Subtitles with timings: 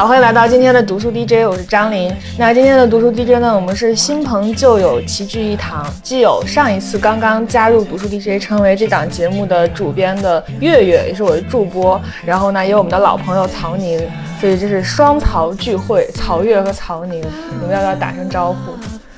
[0.00, 2.10] 好，欢迎来到今天的读书 DJ，我是张琳。
[2.38, 13.98] 那今天的读书 DJ 呢，我们是新朋旧友齐聚一堂，既有上一次刚刚加入读书 DJ，成为这档节目的主编的月月，也是我的助播，然后呢，也有我们的老朋友曹宁，
[14.40, 18.72] 所以这是双曹聚会，曹月和曹宁，你们要不要打声招呼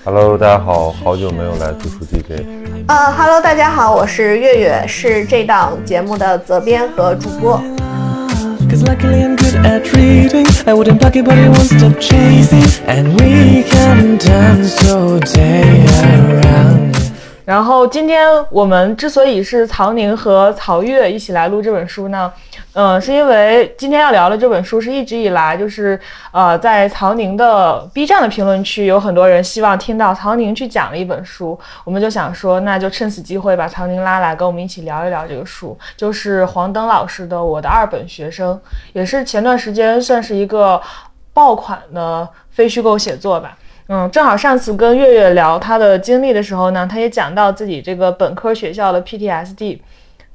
[0.04, 2.42] ？Hello，大家好，好久没有来读书 DJ。
[2.88, 7.62] 呃，Hello，大家好，我是月月，是这档节目的责编和主播。
[8.72, 10.46] Cause luckily I'm good at reading.
[10.66, 12.86] I wouldn't block it but it won't stop chasing.
[12.86, 16.91] And we can dance all day around
[17.44, 22.32] 然后今天我们之所以是曹宁和曹越一起来录这本书呢，
[22.74, 25.98] 嗯，是因为今天要聊的这本书是一直以来就是
[26.30, 38.54] 呃，在曹宁的 B 站的评论区有很多人希望听到曹宁去讲的一本书，我们就想说，那就趁此机会把曹宁拉来跟我们一起聊一聊这个书，就是黄登老师的《我的二本学生》，
[38.92, 40.80] 也是前段时间算是一个
[41.32, 43.56] 爆款的非虚构写作吧。
[43.88, 49.80] 嗯，正好上次跟月月聊他的经历的时候呢，他也讲到自己这个本科学校的 PTSD。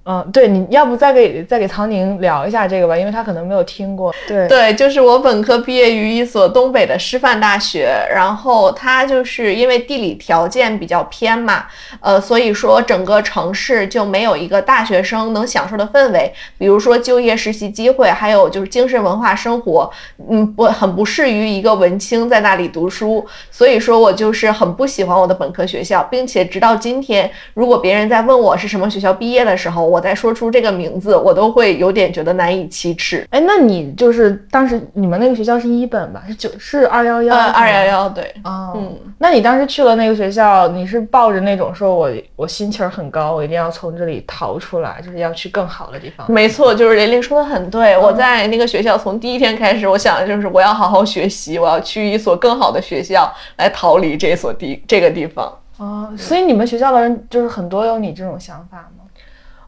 [0.10, 4.16] 嗯，对，你要不再给再给唐宁聊一下这个吧，因为他可能没有听过。
[4.26, 11.66] 对对，就是我本科毕业于一所东北的师范大学，然后它就是因为地理条件比较偏嘛，
[12.00, 19.92] 呃，所以说整个城市就没有一个大学生能享受的氛围，比如说就业实习机会，还有就是精神文化生活，
[20.30, 29.97] 嗯，不很不适于一个文青在那里读书，所以说我就是很不喜欢我的本科学校，并且直到今天，如果别人在问我是什么学校毕业的时候，我。
[29.98, 33.28] 我再说出这个名字，我都会有点觉得难以启齿。
[33.32, 36.22] 哎，那你就是当时你们那个学校是一本吧？
[36.28, 37.36] 是九是二幺幺？
[37.36, 38.32] 二幺幺对。
[38.44, 46.32] 哦，嗯，那你当时去了那个学校，你是抱着那种说我我心气儿很高，我一定要从这里逃出来，就是要去更好的地方。
[46.32, 47.98] 没错，就是玲玲说的很对。
[47.98, 55.52] 我在那个学校从第一天开始，我想的就是我要好好学习，我要去一所更好的学校来逃离这所地这个地方。
[55.78, 58.97] 哦，所以你们学校的人就是很多有你这种想法吗？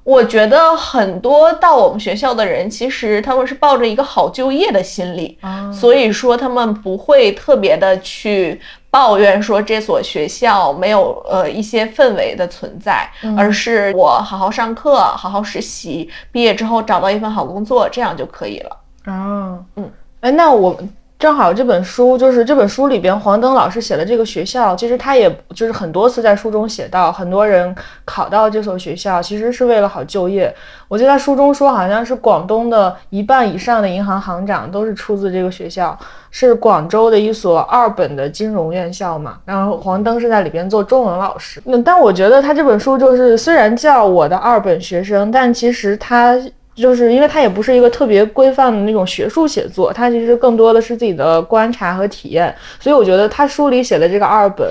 [0.04, 5.38] 我觉得很多到我们学校的人，其实他们是抱着一个好就业的心理，
[5.72, 18.78] 所以说他们不会特别的去抱怨说这所学校没有呃一些氛围的存在，而是我好好上课，好好实习，毕业之后找到一份好工作，这样就可以了。
[19.06, 20.76] 哦，嗯，哎，那我。
[21.20, 27.76] 正好这本书就是这本书里边黄登老师写的这个学校，其实他也就是很多次在书中写到，很多人
[28.06, 30.56] 考到这所学校其实是为了好就业。
[30.88, 36.00] 我记得他书中说，好像是广东的一半以上的银行行长都是出自这个学校，
[36.32, 39.40] 是广州的一所二本的金融院校嘛。
[39.44, 41.62] 然后黄登是在里边做中文老师。
[41.66, 46.40] 那但我觉得他这本书就是虽然叫我的二本学生，但其实他。
[46.80, 54.68] 就是因为它也不是一个特别规范的那种学术写作，它其实更多的是自己的观察和体验，所以我觉得他书里写的这个二本，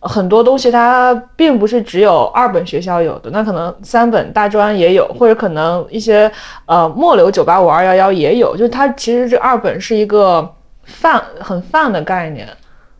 [0.00, 6.30] 很多东西它并不是只有二本学校有的，那可能三本大专也有，或者可能一些
[6.66, 12.48] 呃末流九八五二幺幺也有，就是它其实这二本是一个泛很泛的概念，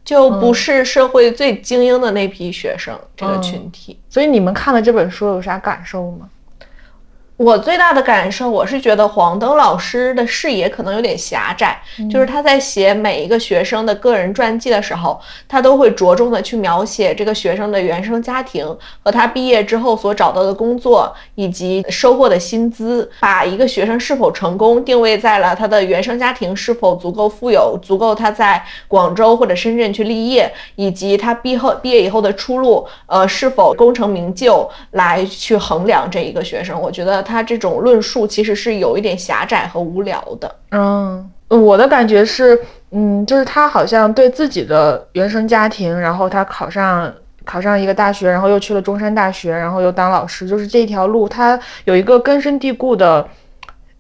[0.05, 3.99] 就不是社会最精英的那批学生这个群体。
[4.09, 6.29] 所以你们看了这本书有啥感受吗？
[7.43, 11.77] 我最大的感受，我是觉得黄登老师的视野可能有点狭窄，
[12.09, 18.65] 就是他在写每一个学生的个人传记的时候，他都会着重的去描写这个学生的原生家庭
[19.03, 36.81] 和他毕业之后所找到的工作以及收获的薪资，把一个学生是否成功定位在了他的原生家庭是否足够富有，足够他在广州或者深圳去立业，以及他毕后毕业以后的出路，呃，是否功成名就来去衡量这一个学生。
[36.81, 37.32] 我觉得他。
[37.33, 40.55] 他这种论述其实是有一点狭窄和无聊的。
[40.71, 42.59] 嗯，我的感觉是，
[42.91, 47.11] 嗯，就是他好像对自己的原生家庭，然后他考上
[47.45, 53.27] 考上一个大学，然后又去了中山大学，然后又当老师，就是这条路，他有一个根深蒂固的，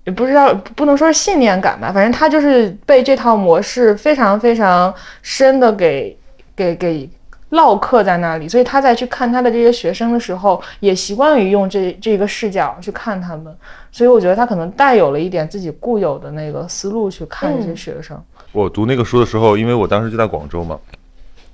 [0.05, 6.14] 也不知道不能说是信念感吧，反正他就是被这套模式非常非常深的给
[6.55, 7.08] 给给。
[7.52, 13.54] 烙刻在那里，所以他在去看他的这些学生的时候，也习惯于用这这个视角去看他们，
[13.90, 18.19] 所以我觉得他可能带有了一点自己固有的那个思路去看这些学生。
[18.52, 20.81] 我读那个书的时候，因为我当时就在广州嘛，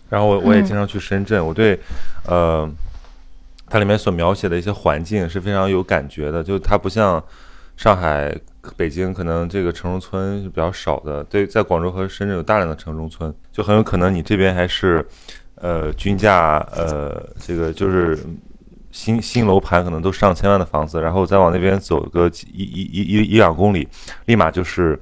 [0.09, 1.77] 然后我我也经常去深圳，我对，
[2.27, 2.69] 呃，
[3.69, 7.21] 它里面所描写的一些环境是非常有感觉的，就它不像
[7.77, 8.33] 上海、
[8.77, 15.05] 北京，可能这个城中村是比较少的，对，在广州和深圳有大量的城中村，就很有可能你这边还是。
[15.61, 18.19] 呃，均价呃，这个就是
[18.91, 23.87] 新新楼盘，可能都上千万的房子，然后再往那边走个一一一一一两公里，
[24.27, 24.99] 立马就是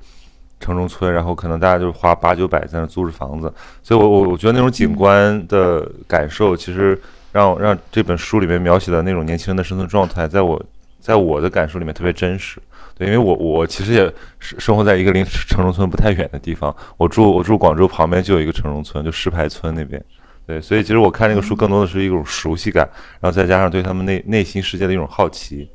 [0.58, 6.98] 城中村，然后可能大家就花八九百在那租着房子，所以我我我觉得那种景观的感受，其实
[7.32, 10.62] 让让这本书里面描写的那种年轻人的生存状态，在我
[10.98, 12.60] 在我的感受里面特别真实。
[12.98, 20.02] 对，因为我我其实也是生活在一个离城中村不太远的地方，我住我住广州旁边就有一个城中村，就石牌村那边。
[20.46, 22.88] 对，所以其实我看这个书更多的是一种熟悉感，
[23.20, 25.68] 然后再加上对他们内内心世界的一种好奇。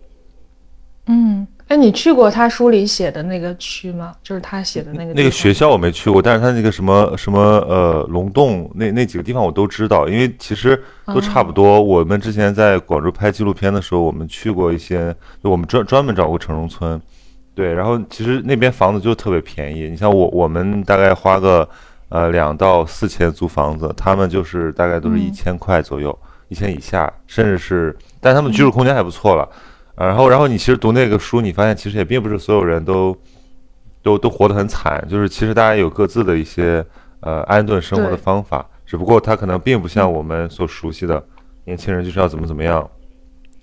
[1.07, 4.13] 嗯，哎，你去过他书里写的那个区吗？
[4.23, 11.81] 就是他写的那个那个学校我没去过，但是他那个什么什么呃龙洞那那几个地方我都知道，因为其实都差不多。
[11.81, 15.13] 我们之前在广州拍纪录片的时候，我们去过一些，
[15.43, 17.01] 就我们专专门找过城中村。
[17.53, 21.67] 对，然后其实那边房子就特别便宜，你像我我们大概花个
[22.11, 26.15] 呃两到四千租房子，他们就是大概都是一千块左右，
[26.49, 29.49] 一千以下，甚至是，但他们居住空间还不错了。
[29.95, 33.17] 然后然后你其实读那个书，你发现其实也并不是所有人都
[34.03, 36.85] 都都活得很惨，就是其实大家有各自的一些
[37.21, 41.23] 呃安顿生活的方法，只不过他可能并不像我们所熟悉的
[41.63, 42.89] 年轻人就是要怎么怎么样，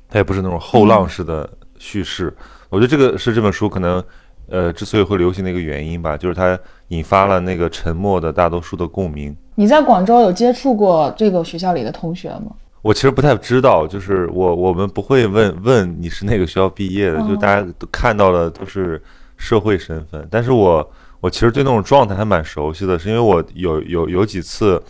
[0.09, 1.49] 他也不是那种后浪式的
[1.79, 2.35] 叙事。
[2.71, 4.03] 我觉得这个是这本书可能，
[4.49, 6.59] 呃，之所以会流行的一个原因吧，就是它
[6.89, 9.37] 引发了那个沉默的大多数的共鸣。
[9.55, 12.53] 你在广州有接触过这个学校里的同学吗？
[12.83, 19.03] 我其实不太知道，就是我我们不会问问你是哪个学校毕业的，就大家都看到的都是
[19.37, 20.27] 社会身份。
[20.31, 20.91] 但是我
[21.21, 24.83] 我其实对那种状态还蛮熟悉的，是因为我有有有几次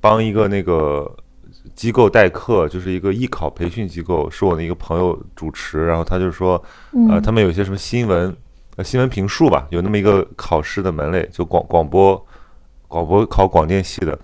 [0.00, 1.10] 帮一个那个。
[1.74, 6.62] 机构代课就是一个艺考培训机构，是我的一个朋友主持，然后他就说，
[7.10, 8.36] 呃，他们有一些什么新闻，
[8.76, 12.26] 呃，新闻评述吧，有那么一个考试的门类，就广广播，
[12.88, 14.18] 广播考广电系的，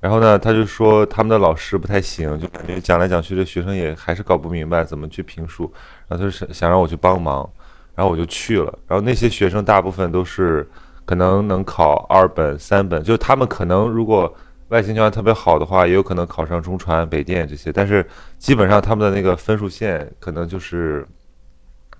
[0.00, 5.72] 然后呢，他就说他们的老师不太行，就感觉讲来讲去，这学生也还是搞不明白怎么去评述，
[6.08, 7.48] 然后他就想让我去帮忙，
[7.94, 10.68] 然后我就去了，然后那些学生大部分都是
[11.04, 14.34] 可能能考二本、三本，就他们可能如果。
[14.70, 18.04] 外形条件特别好的话，也有可能考上中传、北电这些，但是
[18.36, 21.06] 基本上他们的那个分数线可能就是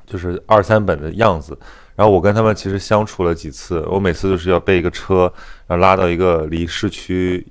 [0.04, 1.56] 就是二三本的样子。
[1.96, 5.32] 然后我跟他们其实相处了几次，我每次都是要备一个车，
[5.66, 7.44] 然后拉到一个离市区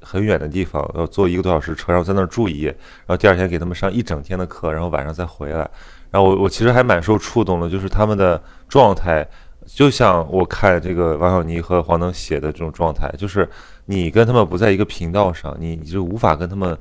[0.00, 5.68] 很远的地方，要坐一个多小时车，然后在那儿住一夜，然后第二天给他们上一整天的课，然后晚上再回来。
[6.10, 9.26] 然后我我其实还蛮受触动的，就是他们的状态，
[9.66, 13.48] 就像我看这个王小妮和黄能写的这种状态，就是。
[13.90, 16.76] 你跟他们不在一个频道上，你你就无法跟他们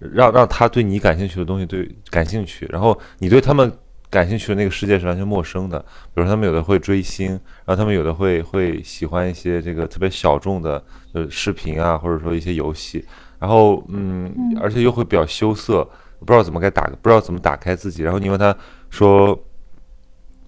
[0.00, 3.72] 让让他对你感兴趣的东西对感兴趣，然后你对他们
[4.10, 5.78] 感兴趣的那个世界是完全陌生的。
[6.14, 7.28] 比如他们有的会追星，
[7.64, 10.82] 然后他们有的会会喜欢一些这个特别小众的
[11.12, 13.04] 呃视频啊，或者说一些游戏，
[13.38, 15.84] 然后嗯，而且又会比较羞涩，
[16.20, 18.02] 不知道怎么该打，不知道怎么打开自己。
[18.02, 18.56] 然后你问他
[18.90, 19.38] 说，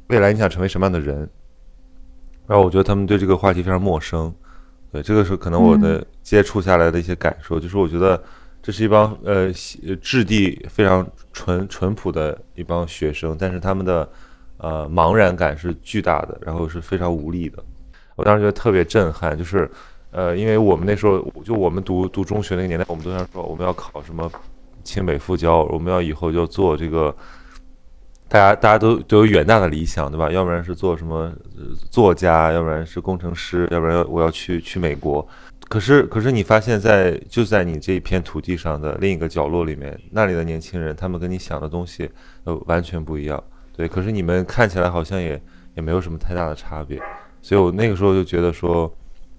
[0.08, 1.28] 未来你想成为什么样的人？
[2.46, 4.34] 然后我觉得他们对这个话题非常陌生。
[4.92, 8.20] 对，这个是可能我的接触下来的一些感受，就是我觉得
[8.62, 9.52] 这是一帮呃
[10.00, 14.08] 质地非常淳淳朴的一帮学生，但是他们的
[14.58, 17.62] 呃茫然感是巨大的，然后是非常无力的。
[18.16, 19.70] 我当时觉得特别震撼，就是
[20.10, 24.30] 呃，因为我们那时候就我们读读中学那个年代，我们都想说我们要考什么
[24.84, 27.14] 清北复交，我们要以后就做这个。
[28.28, 30.30] 大家大家都都有远大的理想，对吧？
[30.30, 31.32] 要不然是做什么
[31.90, 35.26] 作家，要不然是工程师，要不然我要去去美国。
[35.70, 42.10] 可是可是你发现，在就在你这一片土地上的另一个角落里面，那里的年轻人，他们跟你想的东西
[42.42, 43.40] 呃完全不一样。
[43.72, 45.40] 对，可是你们看起来好像也
[45.76, 47.00] 也没有什么太大的差别。
[47.40, 48.92] 所以我那个时候就觉得说，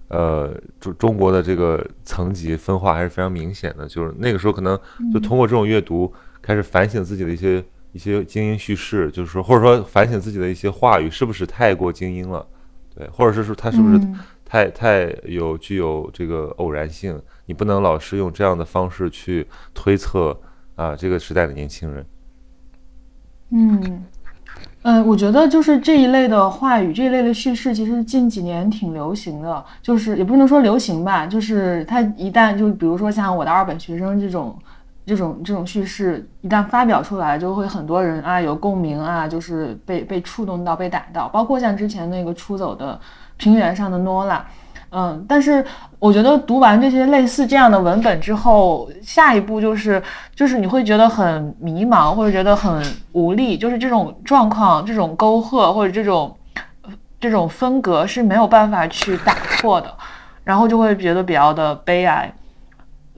[0.08, 3.86] 呃，中中国的这个层级分化还是非常明显的。
[3.86, 4.78] 就是那个时候可能
[5.12, 6.10] 就通过这种阅读，
[6.40, 7.62] 开始反省自己的一些。
[7.92, 12.46] 一些精英叙事，就是说，或者说反省自己的一些话语是不是太过精英了，
[12.96, 14.00] 对，或者是说他是不是
[14.52, 17.18] 太太有具有这个偶然性？
[17.46, 20.38] 你不能老是用这样的方式去推测
[20.74, 22.04] 啊，这个时代的年轻人。
[23.48, 24.04] 嗯，
[24.82, 34.54] 呃，我觉得就是这一类的话语，这一类的叙事，其实近几年挺流行的，就是也不能说流行吧，就是它一旦就比如说像我的二本学生这种。
[35.04, 41.28] 这种这种叙事一旦发表出来，就会很多人啊有共鸣啊，就是被被触动到、被打到。
[41.28, 42.98] 包括像之前那个出走的
[43.36, 44.46] 平原上的诺拉，
[44.90, 45.64] 嗯，但是
[45.98, 50.00] 我觉得读完这些类似这样的文本之后，下一步就是
[50.36, 52.80] 就是你会觉得很迷茫，或者觉得很
[53.12, 56.36] 无力，就是这种状况、这种沟壑或者这种
[57.18, 59.92] 这种分隔是没有办法去打破的，
[60.44, 62.32] 然后就会觉得比较的悲哀。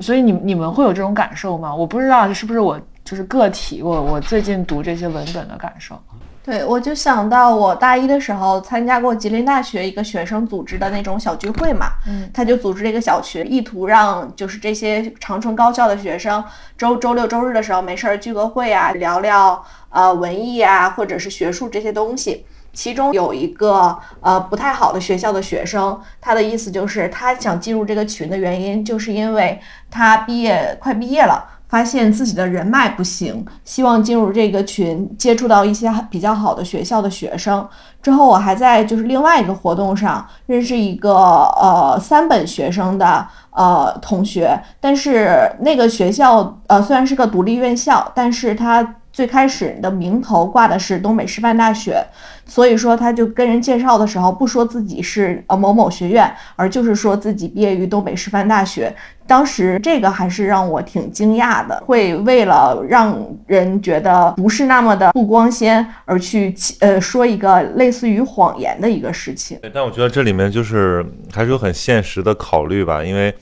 [0.00, 1.74] 所以你你们会有这种感受吗？
[1.74, 5.98] 我不知道是不是我就是个体，我我最近读这些文本的感受。
[6.44, 16.44] 对，我就想到我大一的时候参加过吉林大学一个学生组织的那种小聚会嘛，嗯，他就组织了一个小群，意图让就是这些长春高校的学生
[16.76, 22.44] 周周六周日的时候没事儿聚个会啊，聊聊呃文艺啊或者是学术这些东西。
[22.74, 29.58] 其中有一个呃不太好的学校的学生，他的意思就是他想进入这个群的原因，就是因为
[29.90, 31.52] 他毕业快毕业了。
[31.66, 37.66] 发现自己的人脉不行，希望进入这个群，接触到一些比较好的学校的学生。
[38.00, 52.04] 之后，我还在就是另外一个活动上认识一个呃三本学生的呃同学，但是那个学校呃虽然是个独立院校，但是他最开始的名头挂的是东北师范大学，
[52.44, 58.92] 所以说他就跟人介绍的时候不说自己是呃某某学院，而就是说自己毕业于东北师范大学。
[59.24, 63.16] 当时这个还是让我挺惊讶的，会为了让
[63.46, 69.56] 人觉得不是那么的不光鲜而去呃说一个类似于谎言的一个事情。
[69.72, 73.32] 但我觉得这里面就是还是有很现实的考虑吧，因为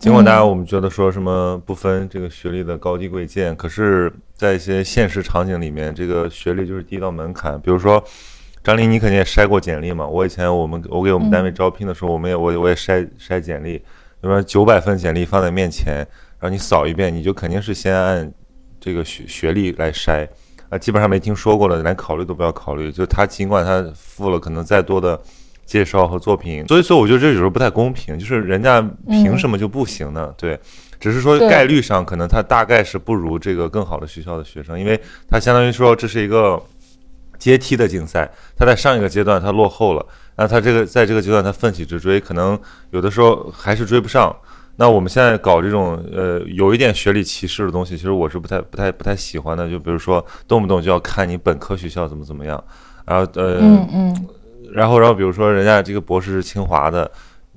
[0.00, 7.60] 尽管大家我们觉得说什么不分这个学历的高低贵贱，可是，在一些现实场景里面，这个学历就是第一道门槛。
[7.60, 8.02] 比如说，
[8.62, 10.06] 张琳，你肯定也筛过简历嘛？
[10.06, 13.82] 我以前我们我给我们单位招聘的时候，我们也我我也筛筛简历。
[14.20, 15.96] 那么九百份简历放在面前，
[16.38, 18.32] 然后你扫一遍，你就肯定是先按
[18.80, 20.26] 这个学学历来筛
[20.70, 22.90] 啊，基本上没听说过的，连考虑都不要考虑。
[22.90, 25.20] 就他尽管他付了可能再多的
[25.66, 30.34] 介绍和作品，所以说我觉得这有时候不太公平，就是人家凭什么就不行呢？
[30.38, 30.58] 对，
[31.04, 36.58] 只是说概率上可能他大概是不如这个更好的学校的学生，因为他相当于说这是一个
[37.38, 40.06] 阶梯的竞赛，他在上一个阶段他落后了。
[40.36, 42.58] 那他这个在这个阶段，他奋起直追，可能
[42.90, 44.34] 有的时候还是追不上。
[44.76, 49.68] 那我们现在搞这种呃有一点学历歧视的东西，其实我是不太不太不太喜欢的。
[49.68, 52.64] 就比如说动不动就要看你本科学校怎么怎么样，
[53.04, 54.26] 然后呃嗯嗯，
[54.72, 57.10] 然后然后比如说人家这个博士是清华的，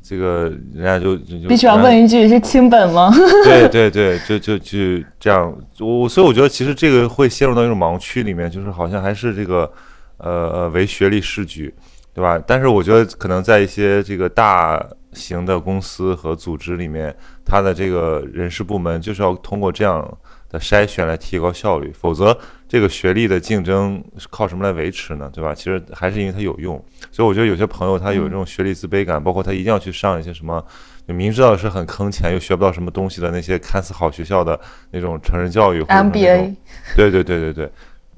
[0.08, 3.12] 这个人家就就必须要问一句是清本吗？
[3.44, 4.78] 对对对，就就就
[5.20, 5.54] 这样。
[5.80, 9.72] 我所以我觉得其实这个会陷入到一种盲区里面，就是好像还是这个
[10.18, 11.74] 呃呃唯学历是举。
[12.14, 12.42] 对吧？
[12.48, 14.84] 但是我觉得可能在一些这个大
[15.14, 20.18] 型的公司和组织里面，它的这个人事部门就是要通过这样
[20.50, 22.38] 的筛选来提高效率，否则
[22.68, 25.30] 这个学历的竞争是靠什么来维持呢？
[25.34, 25.54] 对吧？
[25.54, 26.84] 其实还是因为它有用。
[27.12, 30.64] 所以我觉得有些朋友他有这种学历自卑感，包括他一定要去上一些什么，
[31.06, 34.60] 明知道是很坑钱又学不到什么东西的那些看似好学校的
[34.92, 36.56] 那种成人教育，MBA。
[36.96, 37.72] 对对对对对。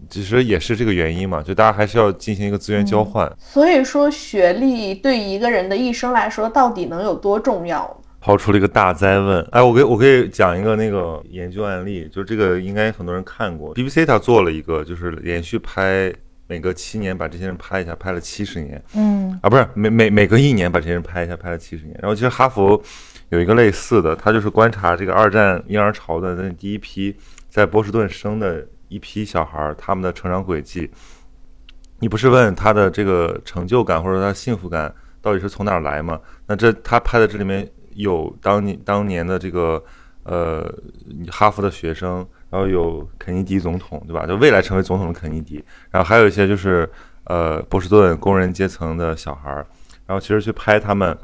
[0.10, 3.30] 其实也是这个原因嘛，就大家还是要进行一个资源交换。
[3.38, 8.00] 所以说，学历对一个人的一生来说，到底能有多重要？
[8.30, 9.42] 抛出了一个大灾问。
[9.50, 13.74] 哎，我给我可以讲一个那个研究案例，就这个应该很多人看过。
[13.74, 16.14] BBC 他做了一个，就是连续拍
[16.46, 18.80] 每隔七年把这些人拍一下，拍了七十年。
[18.94, 21.98] 嗯，啊，不是每每每隔一年把这些人拍一下，拍了七十年。
[22.00, 22.80] 然后其实哈佛
[23.30, 27.16] 有一个类似的，他就是观察这个二战婴儿潮的那第一批
[27.50, 28.64] 在波士顿生的。
[28.90, 30.90] 一批小孩儿，他们的成长轨迹，
[32.00, 36.20] 你不是问他的这个成就感或者他幸福感到底是从哪儿来吗？
[36.48, 39.84] 那这他拍的这里面有当年当年的这个
[40.24, 40.74] 呃
[41.30, 44.26] 哈佛的学生，然后有肯尼迪总统，对吧？
[44.26, 46.90] 就未来成为总统的肯尼迪，然后还有一些就是
[47.26, 49.66] 呃波士顿工人阶层的小孩儿，
[50.06, 51.18] 然后其实去拍他们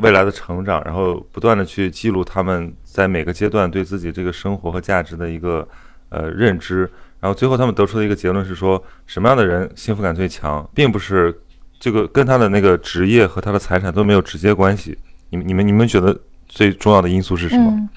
[0.00, 5.66] 未来的成长，然后不断的去记录他们在每个阶段对自己这个生活和价值的一个。
[6.12, 6.90] 呃，认知，
[7.20, 11.32] 然后最后他们得出的一个结论是说，什么样的人幸福感最强，并不是
[11.78, 14.98] 这个跟他的那个职业和他的财产都没有直接关系。
[15.30, 16.16] 你们、你们、你们觉得
[16.48, 17.88] 最重要的因素是什么？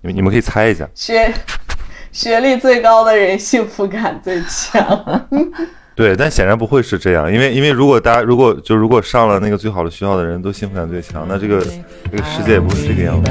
[0.00, 0.88] 你们、你们可以猜一下。
[0.94, 1.32] 学
[2.12, 5.28] 学历最高的人幸福感最强。
[5.96, 11.60] 对，但显然不会是这样，因为因为如果大家如果就如果上了那个最好的学校的人都幸福感最强，那这个
[12.10, 13.30] 这个世界也不是这个样子。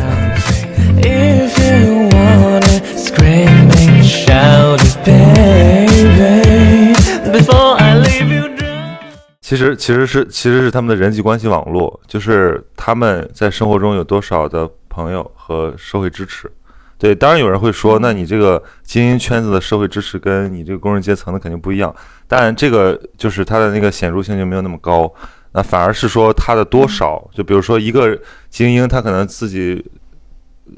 [9.47, 16.51] 其实其实是其实是他们的人际关系网络，就是他们在生活中有多少的朋友和社会支持。
[16.97, 21.95] 对，当然有人会说，那你这个精英圈子的社会支持跟你这个工人阶层的肯定不一样。
[22.27, 25.09] 但这个就是它的那个显著性就没有那么高。
[25.53, 29.81] 那反而是说它的多少，就比如说一个精英，他可能自己。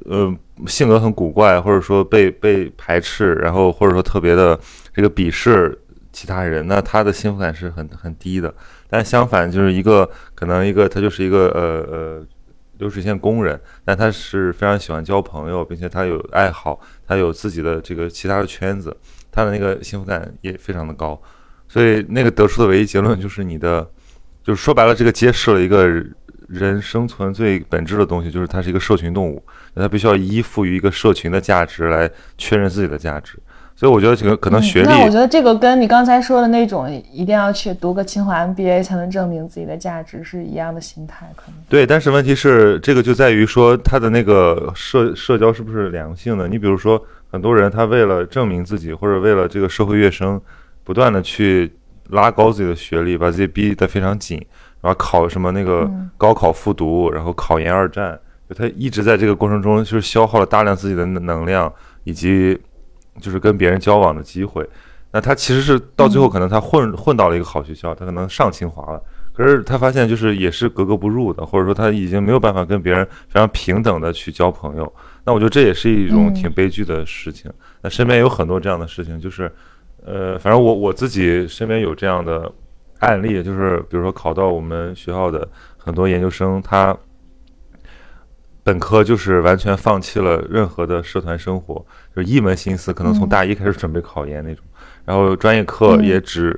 [0.06, 0.32] 呃，
[0.68, 4.60] 性格很古怪，或者说被被排斥，然后或者说特别的
[4.94, 5.76] 这个鄙视
[6.12, 8.54] 其他人，那他的幸福感是很很低的。
[8.90, 12.28] 但相反，就是一个可能一个他就是一个呃呃
[12.78, 18.96] 流水线工人，但他是非常喜欢交朋友，并且他有爱好，他有自己的这个其他的圈子，
[19.32, 21.22] 他的那个幸福感也非常的高。
[21.68, 23.88] 所以那个得出的唯一结论就是你的，
[24.44, 25.88] 就是说白了，这个揭示了一个
[26.48, 29.44] 人生存最本质的东西，就是它是一个社群动物，
[29.76, 33.38] 那它必须要依附于一个社群的价值来确认自己的价值。
[33.80, 41.88] 所以我觉得这个可能学历，那我觉得这个跟你刚才说的那种一定要去读个清华 MBA 才能证明自己的价值是一样的心态，可能对。
[41.88, 46.46] 但是问题是，这个就在于说他的那个社社交是不是良性的？
[46.46, 50.42] 你比如说，很多人他为了证明自己，或者为了这个社会跃升，
[50.84, 51.72] 不断的去
[52.10, 54.46] 拉高自己的学历，把自己逼得非常紧，
[54.82, 58.20] 然后考什么那个高考复读，然后考研二战，
[58.50, 62.60] 就他一直在这个过程中就是消耗了大量自己的能量以及。
[63.20, 64.68] 就是跟别人交往的机会，
[65.12, 69.02] 那他其实是到最后可能他混混到了一个好学校，他可能上清华了，
[69.34, 74.94] 可是他发现就是也是格格不入的，或者说他已经没有办法跟别人非常平等的去交朋友。
[75.26, 77.52] 那我觉得这也是一种挺悲剧的事情。
[77.82, 79.52] 那身边有很多这样的事情，就是
[80.06, 82.52] 呃，反正我我自己身边有这样的
[83.00, 85.48] 案例，就是比如说考到我们学校的
[85.78, 86.96] 很多研究生，他。
[88.70, 91.84] 本科就是完全放弃了任何的社团生活，
[92.16, 94.64] 就一门心思，可能从大一开始准备考研那种。
[95.06, 96.52] 然后专业课也只，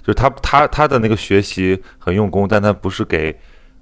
[0.00, 3.38] 就是他他他的那个学习很用功，但他不是给，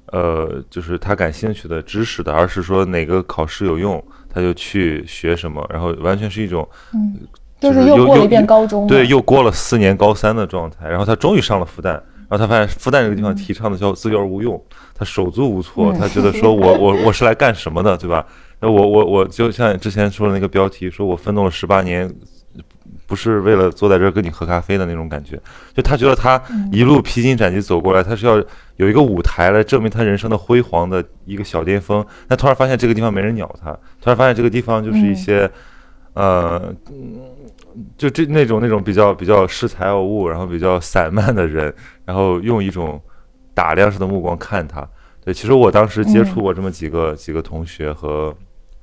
[0.07, 5.65] 呃，就是他感兴趣的知识的，而是说哪个考试有用，他就去学什么。
[5.73, 7.17] 然后完全是一种，嗯，
[7.61, 10.89] 就是又过了一遍高中，对，又过了四年高三的状态。
[10.89, 14.63] 然后他终于上了复旦，然后他发现复旦这个地方提倡的叫自幼而无用。
[14.95, 18.27] 他手足无措，他觉得说我 我我是来干什么的，对吧？
[18.61, 22.13] 那我我我就像之前说的那个标题，说我奋斗了十八年，
[23.07, 25.41] 不是为了坐在这儿跟你喝咖啡的那种感觉。
[25.73, 26.43] 就他觉得他
[26.73, 28.43] 一路披荆斩棘走过来，他是要
[28.77, 32.05] 有一个舞台来证明他人生的辉煌的一个小巅峰。
[32.27, 33.71] 但突然发现这个地方没人鸟他，
[34.01, 35.49] 突然发现这个地方就是一些，
[36.15, 36.75] 呃，
[37.97, 43.01] 就这那种那种比较比较恃才傲物，然后比较散漫的人，然后用一种。
[43.55, 44.89] 打量式的目光看他，
[45.21, 48.33] 对，其实我当时接触过这么几个几个同学和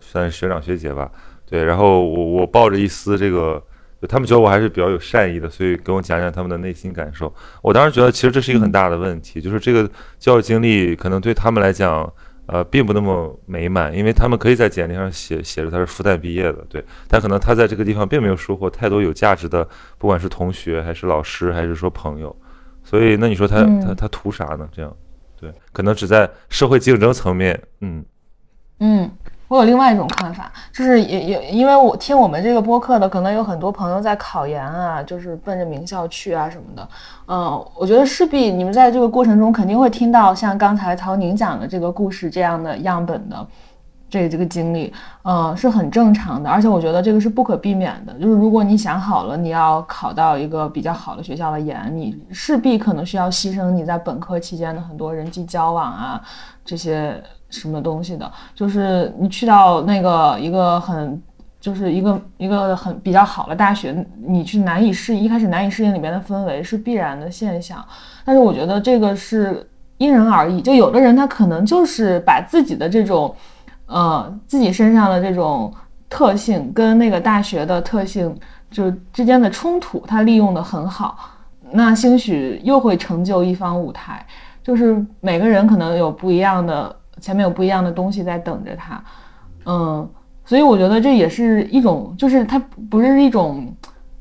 [0.02, 1.10] 算是学长学姐吧，
[1.50, 3.64] 对，然后我我抱着一丝这个，
[4.10, 7.34] 他们觉得我还是比较有善意的，所以跟我讲讲他们的内心感受。
[7.62, 12.12] 我当时觉得其实这是一个很大的问题，就是这个教育经历可能对他们来讲，
[12.48, 22.36] 呃，并不那么美满，因为他们可以在简历上写写着他是复旦毕业的，对，但可能他在这个地方并没有收获太多有价值的，不管是同学还是老师还是说朋友。
[22.84, 24.70] 所以，那你说他他他图啥呢？
[24.72, 24.96] 这样，
[25.42, 28.06] 对，可能只在社会竞争层面，嗯
[28.80, 29.10] 嗯，
[29.56, 36.90] 我有另外一种看法，就是也也因为我听我们这个播客的，可能有很多朋友在考研啊，就是奔着名校去啊什么的，
[37.28, 43.48] 嗯，我觉得势必你们在这个过程中肯定会听到像刚才曹宁讲的这个故事这样的样本的。
[44.08, 48.14] 这这个经历，呃，是很正常的，而且我觉得这个是不可避免的。
[48.14, 56.22] 就是如果你想好了你要考到一个比较好的学校的研，你势必可能需要牺牲你在本科期间的很多人际交往啊，
[56.64, 57.22] 这些
[57.60, 58.32] 什么东西的。
[58.54, 61.22] 就是你去到那个一个很，
[61.60, 67.84] 就是一个一个很比较好的大学，你去难以适应，一开始难以适应里面的氛围是必然的现象。
[68.24, 73.36] 但是我觉得这个是因人而异，就有的人他可能就是把自己的这种。
[73.88, 75.72] 呃，自己身上的这种
[76.10, 78.36] 特性跟那个大学的特性
[78.72, 81.16] 就之间的冲突，他利用的很好，
[81.70, 84.26] 那兴许又会成就一方舞台。
[84.64, 89.04] 就是每个人可能有不一样的，前面有不一样的东西在等着他。
[89.66, 90.08] 嗯，
[90.46, 92.60] 所以我觉得这也是一种，就是它
[92.90, 93.74] 不是一种。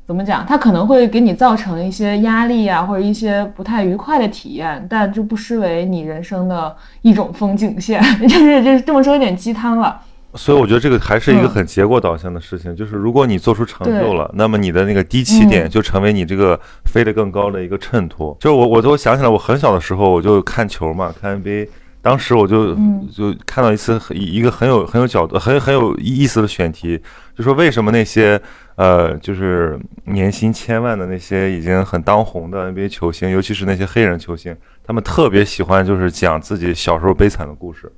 [0.07, 0.45] 怎么讲？
[0.47, 7.99] 它可能会给你造成一些压力啊，或者一些不太愉快的体验，但就不失为你人生的一种风景线。
[8.21, 9.99] 就是就是这么说有点鸡汤了。
[10.35, 12.75] 所以我觉得这个还是一个很结果导向的事情。
[12.75, 18.37] 就是如果你做出成就了，那么你的那个低起点就成为你这个飞得更高的一个衬托。
[18.39, 21.67] 就是我我都想起来，我很小的时候我就看球嘛，看 NBA。
[22.05, 22.75] 当时我就
[23.11, 27.01] 就看到一次一个很有很有角度、很很有意思的选题，
[27.35, 28.39] 就说为什么那些
[28.75, 37.91] 呃就是年薪千万的那些已经很当红的 NBA 球星，尤其是那些黑人球星，他们特别喜欢就是讲自己小时候悲惨的故事，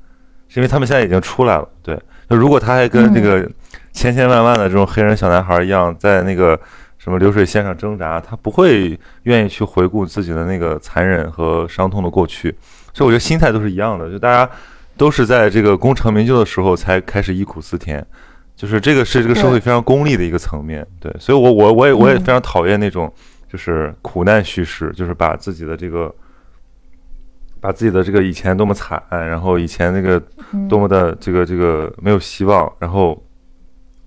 [0.48, 1.67] 是因为他们现在已经出来了。
[1.84, 3.46] 对，那如果他还跟那个
[3.91, 6.58] 千千万万的这种黑人小男孩一样，在那个
[6.98, 12.56] 什么流水线上挣扎，他不会愿意去回顾自己的那个残忍和伤痛的过去。
[12.98, 14.50] 所以我觉得心态都是一样的，就大家
[14.98, 18.04] 都是在这个功成名就的时候才开始忆苦思甜，
[18.56, 20.84] 就是这个是这个社会非常功利的一个层面。
[21.00, 23.14] 对，所以我我我也我也非常讨厌那种
[23.48, 26.12] 就是苦难叙事，就是把自己的这个
[27.62, 30.20] 把自己的这个以前多么惨，然后以前那个
[30.68, 33.24] 多么的这个这个没有希望，然后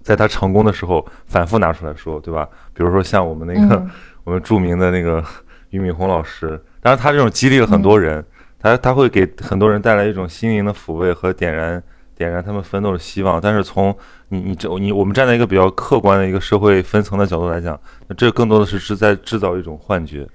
[0.03, 2.49] 在他成功的时候反复拿出来说，对吧？
[2.75, 3.87] 比如说像我们那个
[4.25, 5.25] 我们著名的那个。
[5.71, 6.61] 俞敏洪老师。
[6.81, 8.25] 当然，他这种激励了很多人，
[8.61, 11.83] 他他会给很多人带来一种心灵的抚慰和点燃
[12.15, 13.41] 点燃他们奋斗的希望。
[13.41, 13.97] 但是从
[14.29, 17.79] 你你这你我们站在一个比较客观的一个社会分层的角度来讲，
[18.17, 20.29] 这更多的是是在制造一种幻觉。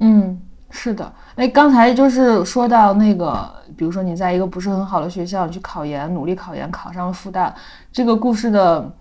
[0.00, 1.10] 嗯，是的。
[1.36, 7.50] 哎，刚才就是说到那个，比如说你在一个不是很好的学校，你去考研，努力考研，考上了复旦，
[7.90, 8.94] 这个故事的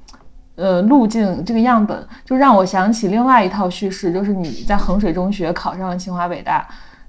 [0.56, 6.66] 呃路径，这个样本，就让我想起另外一套叙事，就是你在衡水中学考上了清华北大，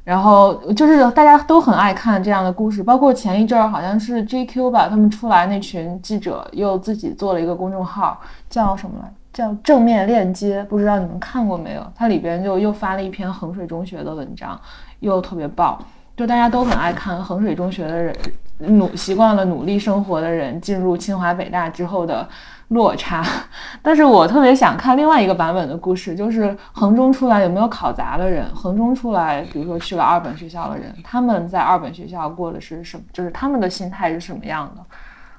[0.06, 9.12] 然后就是大家都很爱看这样的故事，包括前一阵儿好像是 JQ 吧，他们出来那群记者又自己做了一个公众号，叫什么来？
[9.32, 11.84] 叫正面链接，不知道你们看过没有？
[11.92, 14.56] 它里边就又发了一篇衡水中学的文章，
[15.00, 15.76] 又特别爆，
[16.16, 18.14] 就大家都很爱看衡水中学的人
[18.58, 22.26] 努习惯了努力生活的人进入清华北大之后的
[22.68, 23.24] 落差。
[23.82, 28.46] 但是我特别想看另外一个版本的故事，就是衡中出来有没有考砸的人？
[28.54, 33.04] 衡中出来，比如说去了二本学校的人，他们在二本学校过的是什么？
[33.12, 34.82] 就是他们的心态是什么样的？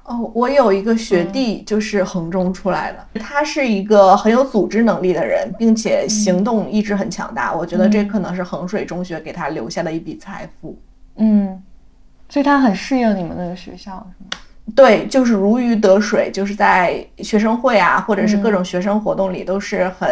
[0.04, 7.54] 哦，我有一个学弟就是衡中出来的，他是一个很有组织能力的人，并且行动意志很强大。
[7.54, 10.80] 我觉得这可能是衡水中学给他留下的一笔财富。
[11.18, 11.62] 嗯，
[12.30, 14.42] 所以他很适应你们那个学校，是吗？
[14.75, 20.08] 对，就是如鱼得水，就是在学生会啊，或者是各种学生活动里都是很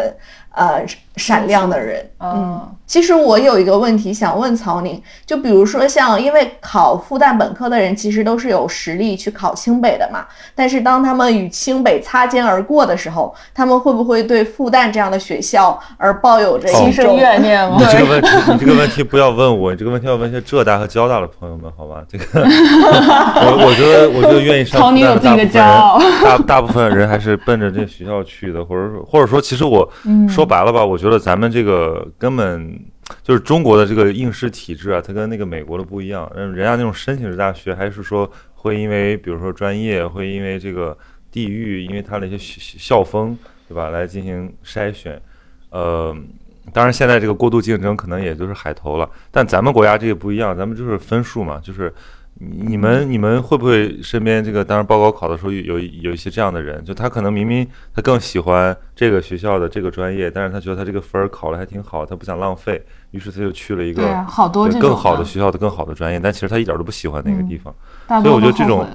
[0.56, 2.10] 呃闪亮的人。
[2.20, 17.78] 嗯，其实我有一个问题想问曹宁，就比如说像因为考复旦本科的人其实都是有实力去考清北的嘛，但是当他们与清北擦肩而过的时候，他们会不会对复旦这样的学校而抱有着心生怨念吗？
[17.80, 22.02] 你这个问题，你这个问题不要问我，你这个问题要问一些浙大和交大的朋友们，好吧？
[22.10, 29.88] 这个 我我觉得，我觉得愿意上复旦的 大部分人，大大部分人还是奔着这学校去的，或者说或者说，其实我
[30.46, 32.08] 说白了吧，我觉得咱们这个。
[32.20, 32.80] 根本
[33.24, 36.32] 就是中国的这个应试体制啊，它跟那个美国的不一样。
[36.36, 40.96] 嗯，人家那种申请制大学，还是说会因为比如说专业，会因为这个
[41.32, 43.36] 地域，因为它的一些校风，
[43.68, 45.20] 对吧，来进行筛选。
[45.72, 46.16] 呃，
[46.72, 51.92] 当然现在这个过度竞争可能也就是海投了，但咱们国家这个不一样，咱们就是分数嘛，就是。
[52.38, 56.84] 你们你们会不会身边这个当时报高考的时候有有一些这样的人？
[56.84, 67.74] 就他可能明明他更喜欢这个学校的这个专业，但是他觉得他这个分儿考的还挺好，他不想浪费，于是他就去了一个好多更好的学校的更好的专业，但其实他一点都不喜欢那个地方。
[68.22, 68.86] 所以我觉得这种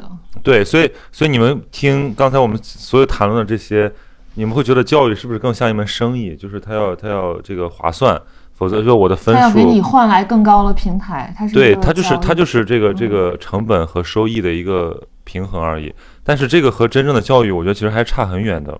[0.42, 3.90] 对，所以所以你们听刚才我们所有谈论的这些，
[4.34, 6.36] 你们会觉得教育是不是更像一门生意？
[6.36, 8.20] 就是他要他要这个划算。
[8.60, 15.90] 否则说我的分数，要给你换来更高的平台，它是对它就是它就是这个这个成本和收益的一个平衡而已。
[16.22, 18.78] 但是这个和真正的教育，我觉得其实还差很远的。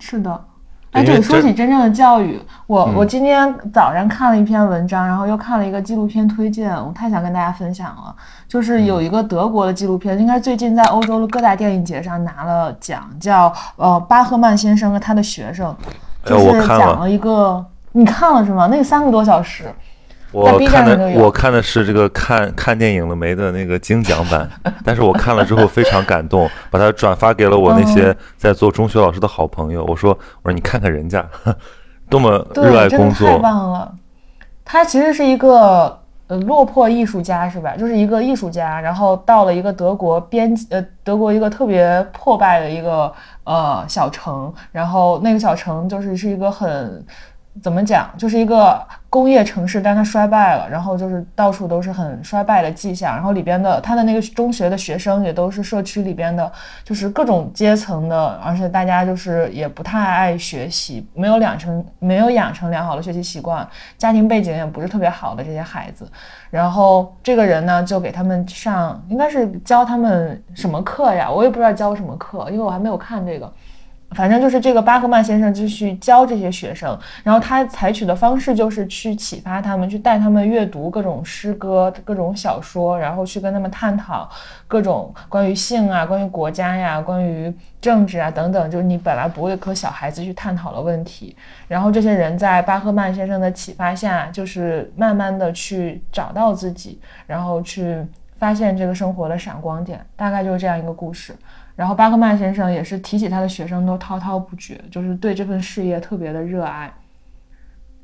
[0.00, 0.44] 是的，
[0.90, 8.12] 哎，对，说起真正的教育，我我今天早上看了一篇文章，然后又看了一个纪录片推荐，我太想跟大家分享了。
[8.48, 15.72] 就是有一个德国的纪录片，应该最近在欧洲的各大电影节上拿了奖，叫呃巴赫曼先生和他的学生，
[16.24, 17.64] 就是讲了一个。
[17.92, 18.68] 你看了是吗？
[18.68, 19.64] 那个三个多小时，
[20.32, 24.48] 我看的我看的是这个看看电影了没的那个精讲版，
[24.82, 29.84] 但是我看了之后非常感动，把它转发给了我那些在做中学老师的好朋友。
[29.84, 31.22] 我说我说你看看人家
[32.08, 33.94] 多么热爱工作，太棒了。
[34.64, 37.76] 他其实是一个呃落魄艺术家是吧？
[37.76, 43.12] 就是一个艺术家，然后到了一个德国边呃德国一个特别破败的一个
[43.44, 47.04] 呃小城，然后那个小城就是是一个很。
[47.60, 48.08] 怎么讲？
[48.16, 53.14] 就是一个工业城市，但它衰败了，然后就是到处都是很衰败的迹象。
[53.14, 56.50] 然后里边的他的那个中学的学生也都是社区里边的，
[56.82, 66.10] 就是各种阶层的，而且大家就是也不太爱学习，没有养成没有养成良好的学习习惯，家庭背景也不是特别好的这些孩子。
[66.50, 71.30] 然后这个人呢，就给他们上，应该是教他们什么课呀？
[71.30, 73.52] 我也不知道教什么课，因为我还没有看这个。
[74.14, 84.28] 反正就是这个巴赫曼先生就去教这些学生，然后他采取的方式就是去启发他们，去带他们阅读各种诗歌、各种小说，然后去跟他们探讨
[84.68, 91.36] 各种关于性啊、关于国家呀、关于政治啊等等，就是你本来不会和小孩子去探讨的问题。
[91.68, 98.04] 然后这些人在巴赫曼先生的启发下，就是慢慢的去找到自己，然后去
[98.38, 101.34] 发现这个生活的闪光点，大概就是这样一个故事。
[101.74, 106.92] 然后巴克曼先生也是提起他的学生都滔滔不绝，就是对这份事业特别的热爱。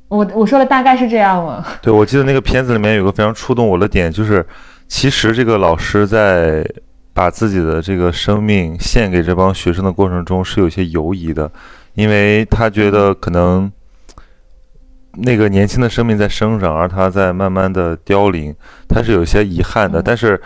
[0.08, 1.64] 我我说的大概是这样吗？
[1.82, 4.46] 对，我记得那个片子里面有个非常触动我的点，就是
[4.86, 6.66] 其实这个老师在
[7.12, 11.50] 把自己的这个生命献给这帮学生的过程中是有些犹疑的，
[11.92, 13.70] 因为他觉得可能
[15.12, 18.54] 那个年轻的生命在生长，而他在慢慢的凋零，
[18.88, 20.00] 他是有些遗憾的。
[20.00, 20.40] 但是，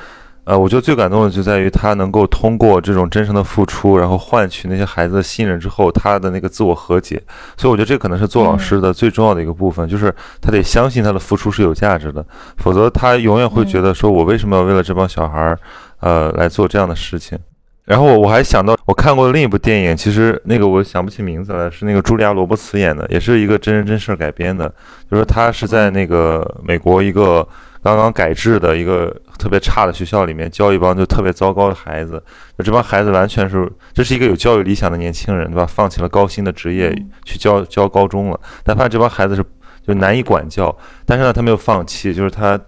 [0.45, 7.23] 呃，我觉得最感动的就在于他能够通过这种真诚的付出，然后换取那些孩子的信任之后，他的那个自我和解。
[7.57, 12.25] 所以，我觉得这可能是做老师的最重要的一个部分，就是他得相信他的付出是有价值的，
[12.57, 15.59] 否则他永远会觉得说，我为什么要为了这帮小孩儿，
[16.01, 17.39] 呃，来做这样的事情。
[17.85, 24.73] 然后我我还想到我看过另一部电影，其实那个我想不起名字了，是那个茱莉亚·罗伯茨演的，也是一个真人真事改编的。
[25.11, 27.47] 就是他是在那个美国一个
[27.83, 32.23] 刚刚改制的一个特别差的学校里面教一帮就特别糟糕的孩子，
[32.57, 35.67] 就这帮孩子完全是这是一个有教育理想的年轻人，对吧？
[35.67, 39.45] 放弃了高薪的职业去教教高中了，但发现这帮孩子是
[39.87, 42.59] 就难以管教，但是呢他没有放弃，就是他。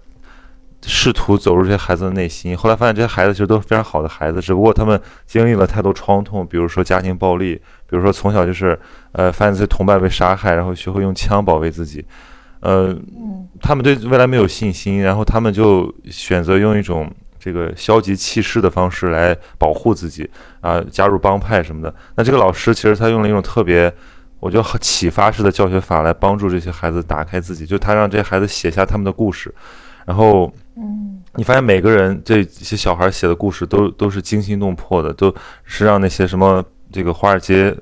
[0.86, 7.54] 试图走入这些孩子的内心，后来发现这些孩子其实都是非常好的孩子，只不过他们经历了太多创痛，比如说家庭暴力，
[7.88, 8.78] 比如说从小就是
[9.12, 12.04] 呃发现自己同伴被杀害，然后学会用枪保卫自己，
[12.64, 12.96] 呃，
[13.60, 20.28] 他们对未来没有信心，然后他们就选择用一种这个消极弃市的方式来保护自己
[20.60, 21.94] 啊，加入帮派什么的。
[22.16, 23.92] 那这个老师其实他用了一种特别
[24.40, 29.54] 我觉得启发式的教学法来帮助这些孩子打开自己，就他让这些孩子写下他们的故事，
[30.04, 30.52] 然后。
[30.76, 37.72] 嗯，你发现每个人这些小孩写的故事都都是惊心动魄的，都是让那些什么这个华尔街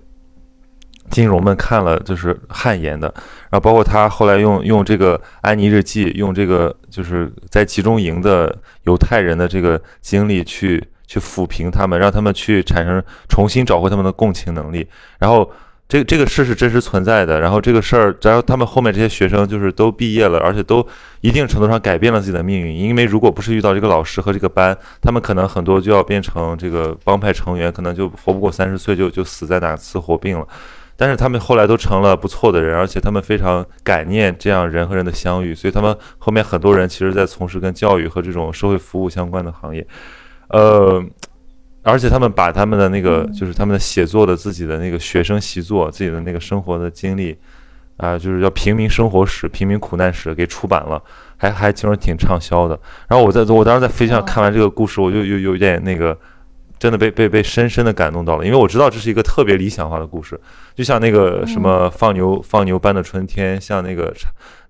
[1.13, 3.07] 金融们看了就是汗颜的。
[3.51, 14.85] 然后包括他后来用用这个安妮日记，用这个就是在集中营的犹太人的这个经历去去抚平他们，让他们去产生重新找回他们的共情能力，
[15.21, 15.49] 然后。
[15.89, 20.87] 这这个事是真实存在的，然后这个事儿，然后他们后面这些学生就是都毕业了，而且都
[21.21, 22.75] 一定程度上改变了自己的命运。
[22.75, 30.49] 因为如果不是遇到这个老师和这个班，他们可能很多就要变成这个帮派成员，可能就活不过三十岁，就就死在哪次火并了。
[30.97, 39.87] 但是他们后来都成了不错的人，而且他们非常感念这样人和人的相遇，所以他们后面很多人其实在从事跟教育和这种社会服务相关的行业，
[40.49, 41.05] 呃。
[41.85, 47.37] 而且他们把他们的那个，就是他们的写作的自己的那个学生习作，自己的那个生活的经历，
[47.97, 51.03] 啊，就是叫平民生活史、平民苦难史给出版了，
[51.37, 52.79] 还还其实挺畅销的。
[53.09, 56.17] 然后我在我当时在飞机上看完这个故事，我就有有点那个，
[56.83, 60.37] 真的被被被深深的感动到了，因为我知道这是一个特别理想化的故事，
[60.75, 64.13] 就像那个什么放牛放牛班的春天，像那个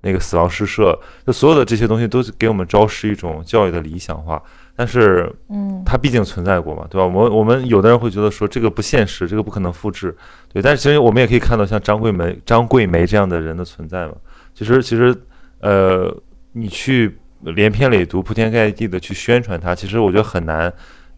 [0.02, 0.94] 那个死亡诗社，
[1.26, 4.42] 就所有的这些东西都是给我们昭示一种教育的理想化。
[4.76, 7.06] 但是，嗯，它毕竟存在过嘛，对吧？
[7.06, 10.14] 我我们有的人会觉得说这个不现实，这个不可能复制，
[10.52, 10.60] 对。
[10.60, 14.12] 但是其实我们也可以看到像张桂梅、张桂梅这样的人的存在嘛。
[14.54, 15.16] 其实，其实，
[15.60, 16.14] 呃，
[16.52, 20.70] 你去连篇累牍、铺天盖地的去宣传它，其实我觉得很难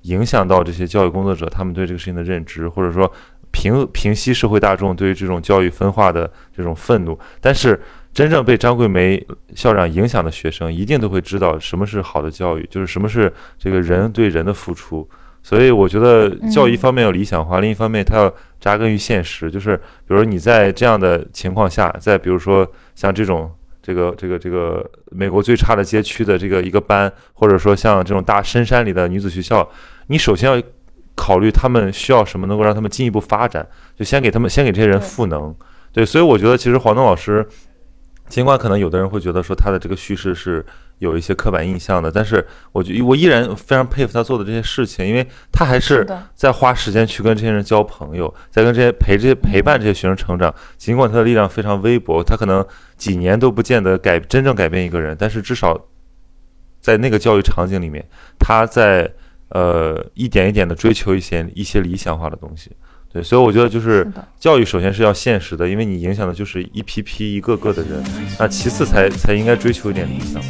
[0.04, 3.12] 影响到这些教育工作者他们对这个事情的认知，或者说
[3.50, 7.18] 平平息社会大众对于这种教育分化的这种愤怒。
[7.40, 7.78] 但是。
[8.14, 9.20] 真正被张桂梅
[9.56, 15.04] 校长影响的学生，一定都会知道什么是好的教育，就是什么是这个人对人的付出。
[15.42, 19.50] 所以我觉得教育一方面要理想化，另一方面它要扎根于现实。
[19.50, 22.64] 就是比如你在这样的情况下，再比如说
[22.94, 23.50] 像这种
[23.82, 29.68] 这个这个这个美国最差的街区的这个一个班，或者说像这种大深山里的女子学校，
[30.06, 30.62] 你首先要
[31.14, 35.54] 考虑他们需要什么，能够让他们进一步发展，就先给他们先给这些人赋能。
[35.92, 37.46] 对，所以我觉得其实黄东老师。
[38.26, 40.64] 尽管可能有的人会觉得说他的这个叙事是
[40.98, 50.52] 有一些刻板印象的，但是我觉我依然非常佩服他做的这些事情，因为他还是在花时间去跟这些人交朋友，在跟这些陪这些陪伴这些学生成长。
[50.78, 55.78] 尽管他的力量非常微薄，他可能几年都不见得改真正改变一个人，但是至少
[56.80, 58.02] 在那个教育场景里面，
[58.38, 59.12] 他在
[59.54, 62.70] 呃一点一点的追求一些一些理想化的东西。
[63.10, 64.04] 对，所以我觉得就是
[64.40, 68.02] 教育首先是要现实的，因为你影响的就是一批批一个个的人，
[68.40, 70.42] 那其次才才应该追求一点理想。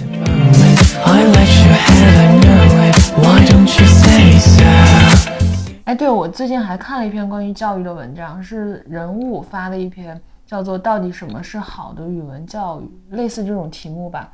[5.85, 14.33] 哎，对，我最近还看了一篇关于教育的文章，是人物发的一篇，叫做《到底什么是好的语文教育》，类似这种题目吧。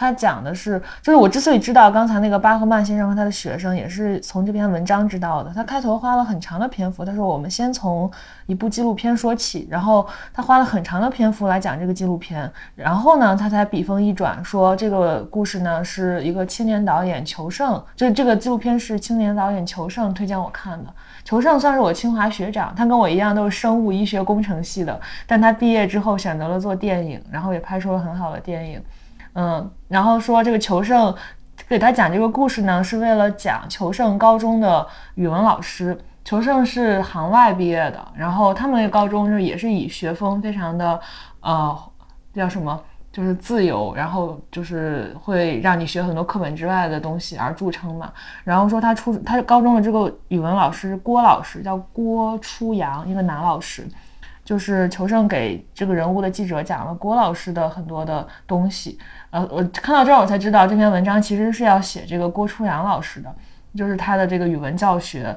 [0.00, 5.52] 他讲的是，就是我之所以知道刚才那个巴赫曼先生和他的学生，也是从这篇文章知道的。
[5.54, 8.10] 他开头花了很长的篇幅，他说我们先从
[8.46, 20.90] 一部纪录片说起，然后他花了很长的篇幅来讲这个纪录片，然后呢，他才笔锋一转，说这个故事呢是一个青年导演裘盛，就这个纪录片是青年导演裘盛推荐我看的。
[21.24, 28.82] 裘盛算是我清华学长，他跟我一样都是生物医学工程系的，但他毕业之后选择了做电影，然后也拍出了很好的电影。
[29.34, 31.14] 嗯，然后说这个裘胜
[31.68, 35.98] 给他讲这个故事呢，是为了讲裘胜高中的语文老师。
[36.22, 41.00] 裘胜是行外毕业的，然后他们那个高中就也是以学风非常的
[41.40, 41.76] 呃
[42.34, 42.78] 叫什么
[43.10, 48.12] 就是自由，然后就是会让你学很多课本之外的东西而著称嘛。
[48.44, 53.88] 然后说他初他高中的这个语文老师郭老师叫郭初阳，一个男老师，
[54.50, 58.98] 就是求胜给这个人物的记者讲了郭老师的很多的东西。
[59.30, 63.32] 呃，我看到这儿我才知道这篇文章其实是要写这个郭初阳老师的，
[63.76, 65.32] 就是他的这个语文教学。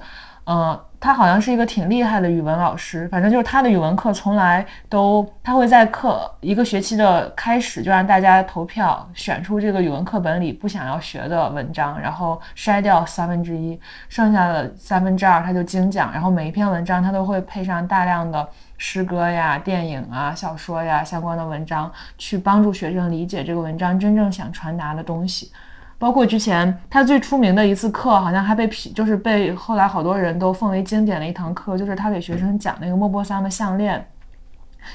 [0.46, 18.50] 嗯，他好像是一个挺厉害的语文老师，反正就是他的语文课从来都，他会在课一个学期的开始就让大家投票选出这个语文课本里不想要学的文章，然后筛掉三分之一，剩下的三分之二他就精讲，然后每一篇文章他都会配上大量的
[18.86, 25.50] 诗歌呀、电影啊、小说呀相关的文章，去帮助学生理解这个文章真正想传达的东西。
[25.98, 34.06] 包括之前他最出名的一次课，好像还被批，就是被后来好多人都奉为经典的一堂课，就是他给学生讲那个莫泊桑的项链。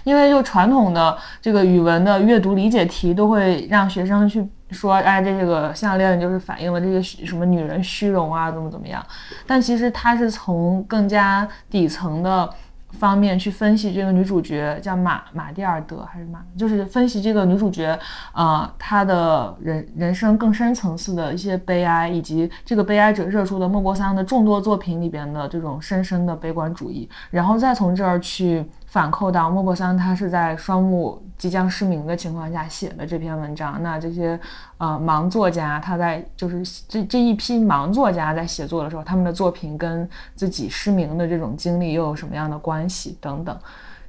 [0.04, 9.02] 因为就传统的这个语文的阅读理解题，都会让学生去说，哎，这个项链就是反映了这些什么女人虚荣啊，怎么怎么样。
[9.46, 12.50] 但其实他是从更加底层的。
[12.98, 17.98] 方面去分析这个女主角叫马马蒂尔德还是马，就是分析这个女主角，
[18.32, 28.64] 呃，她的人人生更深层次的一些悲哀，以及这个悲哀折射出的莫泊桑的众多作品里边的这种深深的悲观主义，然后再从这儿去。
[28.88, 33.82] 反扣到莫泊桑，他是在双目即将失明的情况下写的这篇文章。
[33.82, 34.40] 那这些
[34.78, 43.56] 呃盲作家，他在就是这这一批盲作家在写作的时候，他们的作品跟自己失明的这种经历又有什么样的关系等等，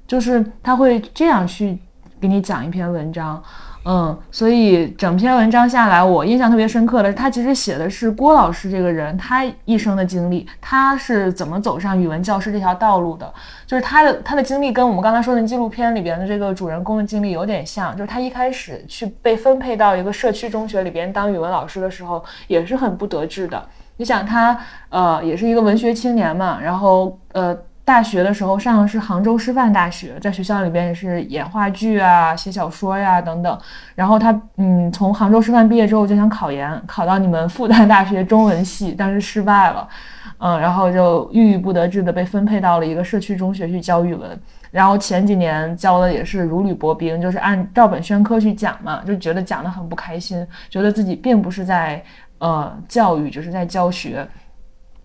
[0.08, 1.78] 就是他会这样去
[2.20, 3.44] 给你讲一篇文章。
[3.86, 13.34] 嗯，所以整篇文章下来，我印象特别深刻的，他其实写的是郭老师这个人他一生的经历，他是怎么走上语文教师这条道路的。
[13.66, 23.64] 就是他的他的经历跟我们刚才说的纪录片里边的这个主人公的经历有点像，就是他一开始去被分配到一个社区中学里边当语文老师的时候，也是很不得志的。
[23.96, 27.58] 你想他呃也是一个文学青年嘛，然后呃。
[27.90, 33.60] 大学的时候上的是杭州师范大学，在学校里边也是演话剧啊、写小说呀等等。
[33.96, 39.90] 然后他嗯，从杭州师范毕业之后就想考研，考到你们复旦大学中文系，但是失败了。
[40.38, 44.40] 嗯，然后就郁郁不得志的被分配到了一个社区中学去教语文。
[44.70, 52.04] 然后前几年教的也是如履薄冰，就是按照本宣科去讲嘛，就觉得讲的很不开心，觉得自己并不是在
[52.38, 54.28] 呃教育，只是在教学。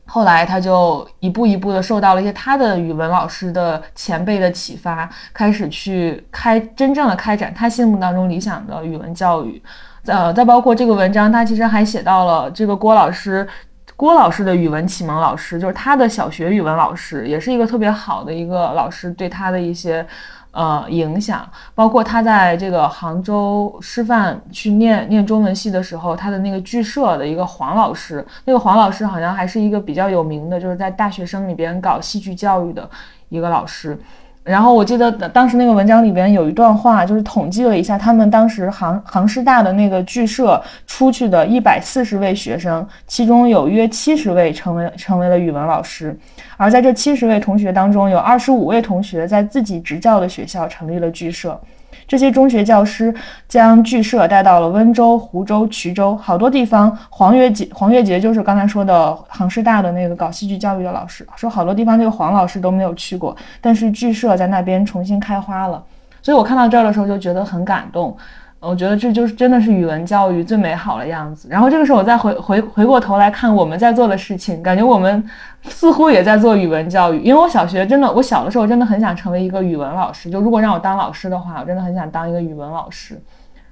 [0.07, 9.61] 后来他就一步一步的受到了一些他的语文老师的前辈的启发，开始去开真正的开展他心目当中理想的语文教育。
[10.07, 13.49] 呃，再包括这个文章，他其实还写到了这个郭老师，
[13.97, 20.07] 郭老师的语文启蒙老师，就是他的小学语文老师，也是一个特别好的一个老师，对他的一些。
[20.55, 32.88] 呃，影响包括他在这个杭州师范去念念中文系的时候，他的那个剧社的一个黄老师，那个黄老师好像还是一个比较有名的，就是在大学生里边搞戏剧教育的
[33.29, 33.99] 一个老师。
[34.45, 46.15] 然后我记得当时那个文章里边有一段话，就是统计了一下他们当时杭杭师大的那个剧社出去的一百四十位学生，其中有约七十位成为成为了语文老师，
[46.59, 51.59] 而在这七十位同学当中，有二十五位同学在自己执教的学校成立了剧社。
[52.07, 53.14] 这些中学教师
[53.49, 56.97] 将剧社带到了温州、湖州、衢州好多地方。
[57.11, 65.83] 黄月杰，黄月杰就是刚才说的杭师大的那个搞戏剧教育的老师，说好多地方这个黄老师都没有去过，但是剧社在那边重新开花了。
[66.23, 68.17] 所以我看到这儿的时候就觉得很感动。
[68.66, 71.48] 我觉得这就是真的是语文教育最美好的样子。
[71.50, 75.22] 然后这个时候我再回回回过头来看我们在做的事情，感觉我们
[75.64, 77.20] 似乎也在做语文教育。
[77.20, 80.31] 因为我小学真的，我小的时候真的很想成为一个语文老师。
[80.31, 83.20] 就如果让我当老师的话，我真的很想当一个语文老师。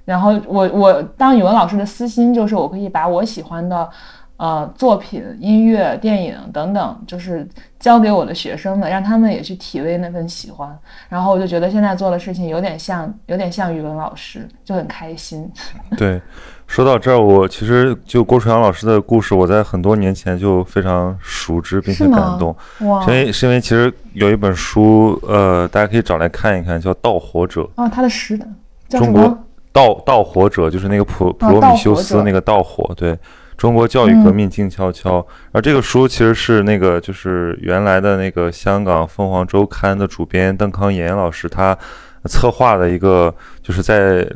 [0.05, 3.89] 然后我我当语文老师的私心就是我可以把我喜欢的。
[4.43, 7.47] 呃，作品、音乐、电影等等，就是
[7.79, 10.77] 教给我的学生们，让他们也去体味那份喜欢。
[11.07, 15.49] 然后我就觉得现在做的事情有点像，有点像语文老师，就很开心。
[15.95, 16.21] 对，
[16.67, 22.53] 说到这儿，我其实就郭楚阳老师的故事，我在很多年前就非常熟知并且感动。
[22.81, 22.99] 哇！
[23.03, 27.61] 因为是因为其实有一本书，呃，大家可以找来看一看，叫《盗火者》。
[27.75, 28.45] 哦，他的诗的。
[28.89, 29.21] 中国
[29.71, 33.17] 盗盗火者就是那个普普罗米修斯那个盗火，对。
[33.57, 41.77] 中国教育革命静悄悄，而这个书其实是那个就是原来的那个香港凤凰周刊的主编邓康炎老师他
[42.25, 44.27] 策划的一个，就是在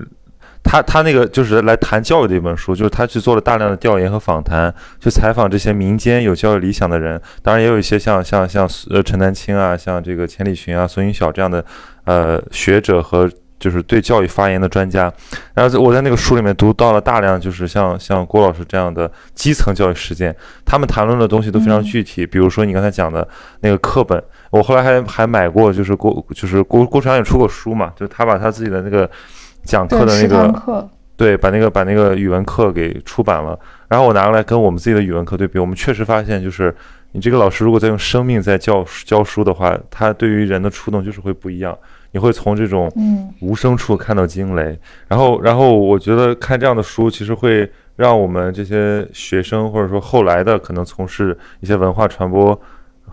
[0.64, 11.64] 他他那个就是来谈教育的一本书，就是他去做了大量的调研和访谈，去采访这些民间有教育理想的人，当然也有一些像像像呃陈丹青啊，像这个钱理群啊、孙云晓这样的
[12.06, 13.30] 呃学者和。
[13.60, 15.12] 就是对教育发言的专家。
[15.54, 20.36] 然后我在那个书里面读到了大量，就是像像郭老师这样的基层教育实践，
[20.66, 22.26] 他们谈论的东西都非常具体。
[22.26, 23.28] 比如说你刚才讲的
[23.62, 29.10] 那个课本，我后来还还买过，就是郭就是郭郭长也出过书嘛，就是他把他自己的那个
[29.64, 33.58] 讲课的那个对，把那个把那个语文课给出版了。
[33.88, 36.74] 然后我拿过来跟我们自己的语文课对比，我们确实发现就是。
[37.14, 41.76] 你这个老师如果在用生命在教教书的话，他对于人的触动就是会不一样。
[42.12, 42.92] 你会从这种
[43.42, 44.80] 无声处看到惊雷。
[45.08, 52.60] 然后，然后我觉得看这样的书，其实会让我们这些学生，或者说后来的可能从事一些文化传播。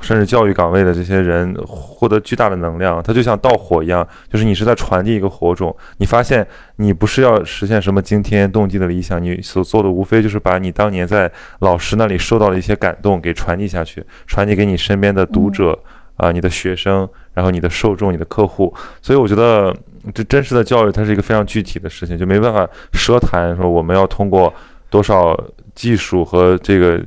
[0.00, 5.74] 甚至教育岗位的这些人获得巨大的能量，它就像盗火一样，就是你是在传递一个火种。
[5.98, 6.44] 你发现
[6.76, 11.30] 你不是要实现什么惊天动地的理想，你所做的无非就是把你当年在
[11.60, 15.78] 老师那里受到的一些感动给传递下去，传递给你身边的读者
[16.16, 18.74] 啊，你的学生，然后你的受众，你的客户。
[19.02, 19.74] 所以我觉得
[20.12, 24.52] 这真实的教育它是一个非常具体的事情，就没办法奢谈说我们要通过
[24.90, 25.38] 多少
[25.74, 27.00] 技术和这个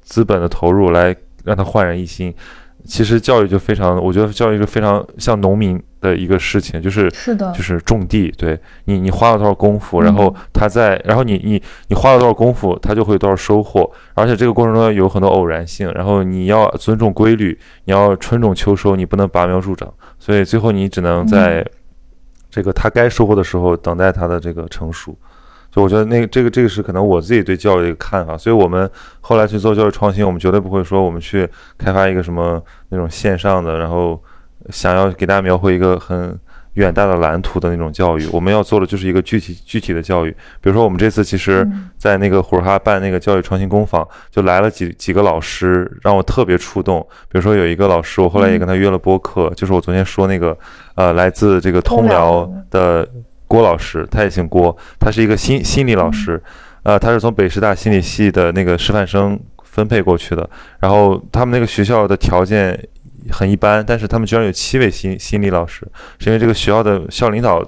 [0.00, 1.14] 资本的投入来。
[1.44, 2.32] 让它焕然一新，
[2.86, 21.66] 其实教育就非常，我觉得教育是非常像农民的一个事情，就是是的，就是种地，对你，你花了多少功夫，然后他在，然后你你你花了多少功夫，他就会有多少收获，而且这个过程中有很多偶然性，然后你要尊重规律，你要春种秋收，你不能拔苗助长，所以最后你只能在
[22.50, 25.16] 这个他该收获的时候等待他的这个成熟。
[25.72, 28.88] 就我觉得那个这个这个是可能我自己对教育的一个看法，所以我们
[29.20, 34.22] 后来去做教育创新，我们绝对不会说我们去开发一个什么那种线上的，然后
[34.70, 36.38] 想要给大家描绘一个很
[36.74, 38.26] 远大的蓝图的那种教育。
[38.32, 40.30] 我们要做的就是一个具体具体的教育。
[40.60, 47.00] 比如说我们这次其实在那个虎哈办那个教育创新工坊，就来了几几个老师，让我特别触动。
[47.28, 50.56] 比如说有一个老师，我后来也跟他约了播客，就是我昨天说那个
[50.94, 53.08] 呃来自这个通辽的。
[53.46, 56.42] 郭老师，他也姓郭，他是一个心心理老师，
[56.82, 60.48] 呃，他是从北师大心理系的那个师范生分配过去的。
[60.80, 62.76] 然后他们那个学校的条件
[63.30, 65.86] 很一般，但是他们居然有七位心心理老师，
[66.18, 67.66] 是因为这个学校的校领导。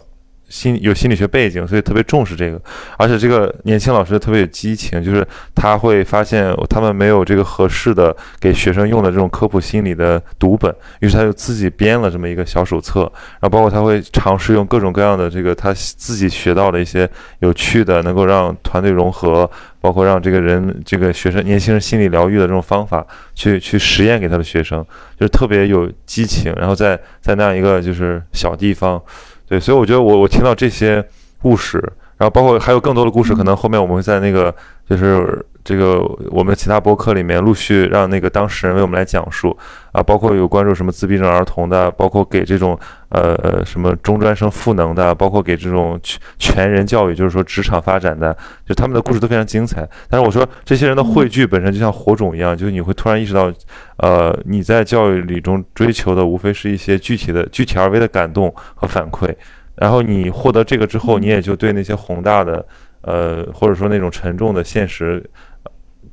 [0.48, 2.60] 心有心理学背景，所以特别重视这个，
[2.96, 13.00] 而且这个年轻老师特别有激情，就是他会发现他们没有这个合适的给学生用的这种科普心理的读本，于是他就自己编了这么一个小手册，
[13.40, 17.08] 然后包括他会尝试用各种各样的这个他自己学到的一些
[17.40, 24.84] 有趣的，能够让团队融合，包括让这个人这个学生年轻人心理疗愈的这种方法去去实验给他的学生，
[25.18, 29.02] 就是特别有激情，然后在在那样一个就是小地方。
[29.48, 31.04] 对，所以我觉得我我听到这些
[31.40, 31.78] 故事，
[32.16, 34.54] 然后包括还有更多的故事，可能后面我们会在那个
[34.88, 35.98] 就是这个
[36.30, 39.56] 我们其他博客里面陆续让那个当事人为我们来讲述
[39.90, 49.84] 啊，包括有关注什么自闭症儿童的，包括给这种呃呃什么中专生赋能的，包括给这种全全人教育，就是说职场发展的，就他们的故事都非常精彩。
[50.08, 53.52] 但是我说这些人的汇聚本身就像火种一样，就是你会突然意识到，
[53.96, 59.34] 呃，你在教育里中追求的无非是一些具体的、具体而微的感动和反馈。
[59.74, 62.64] 然后你获得这个之后，你也就对那些宏大的，
[63.02, 65.22] 呃，或者说那种沉重的现实，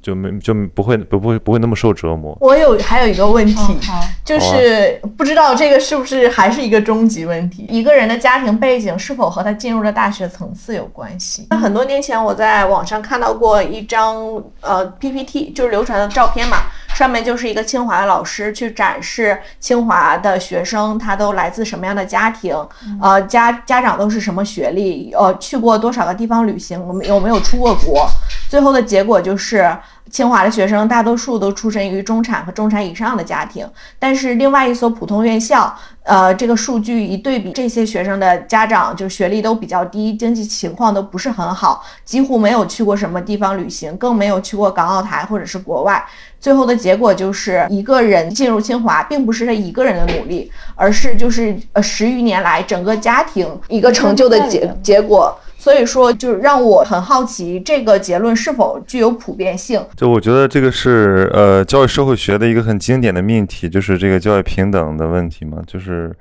[0.03, 2.37] 就没就不会不不会不会那么受折磨。
[2.41, 3.79] 我有还有一个问题，
[4.25, 7.65] 就是不知道这个是不是还是一个终极问题？
[7.69, 11.47] 一个人的家庭背景是否和他进入了大学层次有关系？
[11.49, 14.15] 那很多年前我在网上看到过一张
[14.59, 16.57] 呃 PPT，就是流传的照片嘛。
[16.93, 22.55] 上面就是一个清华的老师去展示清华的学生，他都来自什么样的家庭，
[23.01, 28.07] 呃，家家长都是什么学历，呃，去过多少个地方旅行，我们有没有出过国？
[28.47, 29.75] 最后的结果就是。
[30.11, 46.03] 清华的学生大多数都出身于中产和中产以上的家庭，但是另外一所普通院校，呃，这个数据一对比，这些学生的家长就学历都比较低，经济情况都不是很好，几乎没有去过什么地方旅行，更没有去过港澳台或者是国外。
[46.39, 55.35] 最后的结果就是一个人进入清华，并不是他一个人的努力，而是就是呃十余年来整个家庭一个成就的结结果。
[55.63, 59.81] 所以说，就是让我很好奇，这个结论是否具有普遍性？
[59.95, 65.59] 就我觉得这个是呃，教育社会学的一个很经典的命题，就是这个教育平等的问题嘛。
[65.65, 66.13] 就是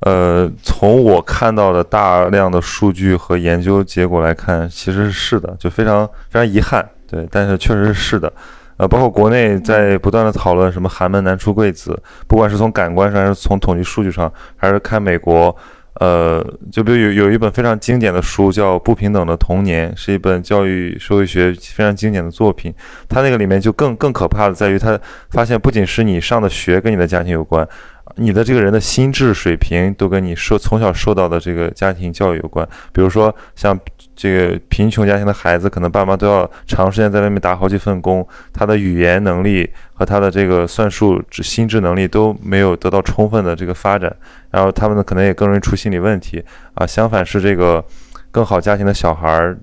[0.00, 8.32] 呃，从我看到的大量的数据和研究结果来看，其实是的，就非常非常遗憾，对，但是确实是的。
[8.78, 11.94] 呃，包括国内在不断的讨论什么寒门难出贵子，
[12.26, 15.54] 不管是从感官上，还是从统计数据上，还是看美国。
[15.98, 22.74] 呃，就比如有有一本非常经典的书叫《不平等的童年》，是一本教育社会学非常经典的作品。
[23.08, 24.98] 它那个里面就更更可怕的在于，它
[25.30, 27.66] 发现不仅是你上的学跟你的家庭有关，
[28.14, 32.66] 你的这个人的心智水平都跟你受从小受到的这个家庭教育有关。
[32.92, 33.78] 比如说，像
[34.14, 44.14] 这个贫穷家庭的孩子，可能爸妈都要长时间在外面打好几份工，他的语言能力和他的这个算术、心智能力都没有得到充分的这个发展，
[44.50, 46.42] 然后他们呢可能也更容易出心理问题
[46.74, 46.86] 啊。
[46.86, 47.84] 相反是这个
[48.30, 49.58] 更好家庭的小孩儿，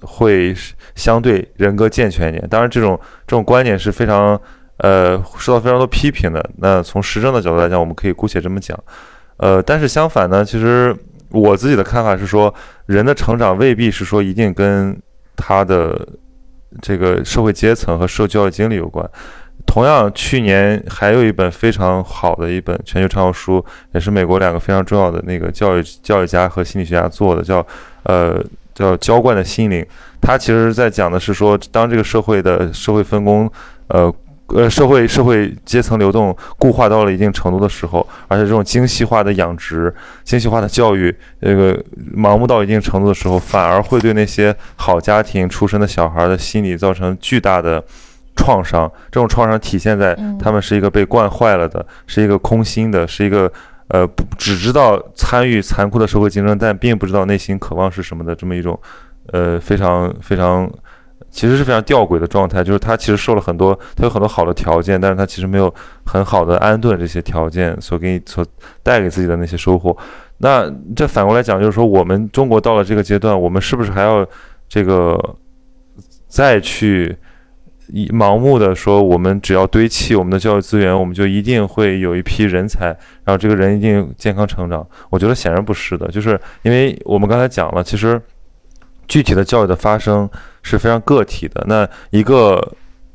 [0.00, 0.54] 会
[0.94, 2.48] 相对人格健全一点。
[2.48, 4.40] 当然，这种这种观点是非常。
[4.82, 6.42] 呃，受到非常多批评的。
[6.56, 8.78] 那从实证的角度来讲，我们可以姑且这么讲。
[9.36, 10.96] 呃，但是相反呢，其实
[11.30, 12.54] 我自己的看法是说，
[12.86, 14.98] 人的成长未必是说一定跟
[15.36, 16.08] 他的
[16.80, 19.08] 这个社会阶层和受教育经历有关。
[19.66, 27.66] 同样，去年还有一本非常好的一本全球畅销书，也是美国两个非常重要的那个教育教育家和心理学家做的，叫
[28.04, 28.42] 呃
[28.74, 29.82] 叫《浇灌的心灵》。
[30.22, 33.50] 他其实在讲的是说，当这个社会的社会分工，
[33.88, 34.10] 呃。
[34.54, 39.94] 呃，社会社会阶层流动固化到了一定程度的时候，而且这种精细化的养殖、
[40.24, 41.72] 精细化的教育，这个
[42.16, 47.80] 盲目到一定程度的时候，反而会对那些好家庭出身的小孩的心理造成巨大的
[48.34, 48.90] 创伤。
[49.12, 53.50] 这种创伤体现在他们是一个被惯坏了的，是一个空心的，是一个
[53.88, 54.04] 呃，
[54.36, 58.76] 只知道参与残酷的社会竞争，但并不知道内心渴望是什么的这么一种，
[59.32, 60.68] 呃，非常非常。
[61.30, 65.72] 其实是非常吊诡的状态，就是他其实受了很多，他有很多好的条件，但是他其实没有
[66.04, 68.44] 很好的安顿这些条件所给你所
[68.82, 69.96] 带给自己的那些收获。
[70.38, 74.26] 那这反过来讲，就是说我们中国到了这个阶段，我们是不是还要
[74.68, 75.16] 这个
[76.26, 77.16] 再去
[77.88, 82.86] 以盲目的说，我们只要堆砌我们的教育资源，我们就一定会有一批人才，
[83.24, 84.84] 然后这个人一定健康成长？
[85.10, 88.20] 我觉得显然不是的，就是因为我们刚才讲了，其实。
[89.10, 90.30] 具体的教育的发生
[90.62, 91.64] 是非常个体的。
[91.66, 92.56] 那一个，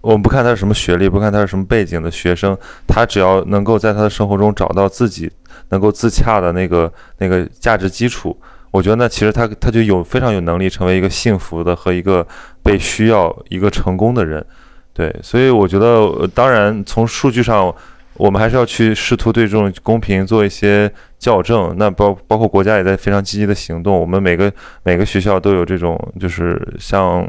[0.01, 5.31] 我们不看他是什么学历，不看他是什么背景的学生，他只要能够在他的生活中找到自己
[5.69, 8.37] 能够自洽的那个那个价值基础，
[8.71, 12.27] 我觉得那其实他他就有非常有能力成为一个幸福的和一个
[12.61, 14.45] 被需要、一个成功的人。
[14.93, 17.73] 对，所以我觉得，当然从数据上。
[18.17, 20.89] 我们还是要去试图对这种公平做一些
[21.19, 21.75] 校正。
[21.77, 23.99] 那包包括国家也在非常积极的行动。
[23.99, 24.51] 我们每个
[24.83, 27.25] 每个学校都有这种，就是像，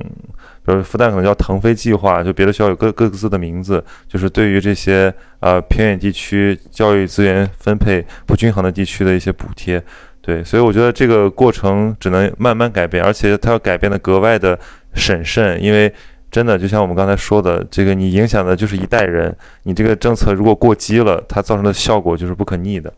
[0.64, 9.82] 比如复旦可能叫腾飞计划，就别的学校有各各自的名字，就是对于这些呃偏远地区教育资源分配不均衡的地区的一些补贴。
[10.20, 14.59] 对，所以我觉得这个过程只能慢慢改变，而且它要改变的格外的
[14.95, 15.93] 审慎，因为。
[16.37, 19.34] 真的，就像我们刚才说的，这个你影响的就是一代人。
[19.62, 22.93] 你这个政策如果过激了，它造成的效果就是不可逆的。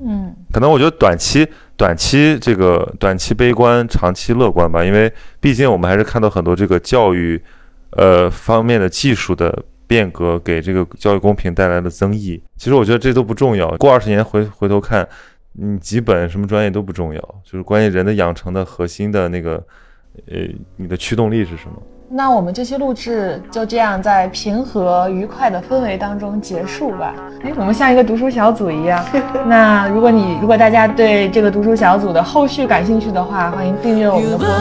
[0.00, 1.46] 嗯，可能我觉得短期、
[1.76, 4.82] 短期这个短期悲观，长期乐观吧。
[4.82, 7.38] 因为毕竟我们还是看到很多这个教育，
[7.90, 12.42] 呃方面的技术的变革，给这个教育公平带来了增益。
[12.56, 13.68] 其实我觉得这都不重要。
[13.76, 15.06] 过二十年回回头看，
[15.52, 19.62] 你几本什么专业都不重要，就是关于人的养成的核心的那个，
[20.28, 20.38] 呃，
[20.76, 21.82] 你的驱动力是什么？
[22.10, 27.12] 那我们这期录制就这样在平和愉快的氛围当中结束吧。
[27.42, 29.04] 哎，我们像一个读书小组一样。
[29.46, 34.52] 那如果你如果大家对这个读书小组的后续感兴趣的话，欢迎订阅我们的播客。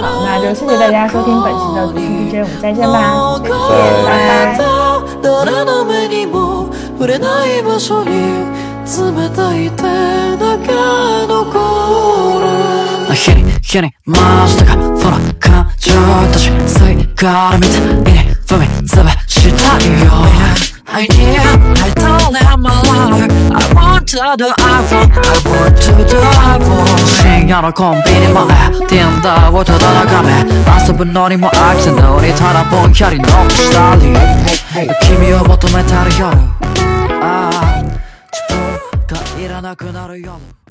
[0.00, 3.02] 好，那就谢谢大家收听本期的读书 DJ，我们再见吧，
[4.08, 4.22] 拜
[15.40, 15.51] 拜。
[15.82, 20.12] 日に日に回したかその感情たいから見ていい不明潰したいよ
[20.94, 25.90] I need, I don't have my life I want to do iPhone I want to
[26.06, 28.44] do iPhone 深夜のコンビニ前
[28.86, 30.32] Tinder をただ眺め
[30.86, 34.12] 遊ぶのにも飽きたのにただぼんやり残したり
[35.06, 36.62] 君を求めたる夜。
[37.24, 37.82] ああ
[38.32, 40.61] 自分がいらなくなる夜。